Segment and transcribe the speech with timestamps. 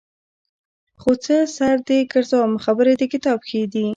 [1.01, 3.87] خو څه سر دې ګرځوم خبرې د کتاب ښې دي.